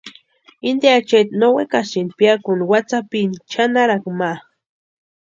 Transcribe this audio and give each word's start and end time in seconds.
Inte 0.69 0.87
achaeti 0.97 1.37
no 1.39 1.47
wekasïnti 1.57 2.13
piakuni 2.19 2.63
watsí 2.71 2.89
sapini 2.91 3.35
chʼanarakwa 3.49 4.11
ma. 4.19 4.31